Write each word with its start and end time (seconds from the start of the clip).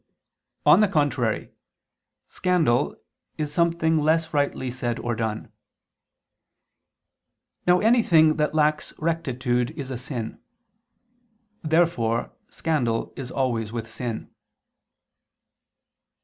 On 0.65 0.79
the 0.79 0.87
contrary, 0.87 1.51
Scandal 2.25 2.95
is 3.37 3.53
"something 3.53 3.99
less 3.99 4.33
rightly 4.33 4.71
said 4.71 4.97
or 4.97 5.13
done." 5.13 5.51
Now 7.67 7.81
anything 7.81 8.37
that 8.37 8.55
lacks 8.55 8.93
rectitude 8.97 9.69
is 9.77 9.91
a 9.91 9.99
sin. 9.99 10.39
Therefore 11.63 12.31
scandal 12.49 13.13
is 13.15 13.29
always 13.29 13.71
with 13.71 13.87
sin. 13.87 14.33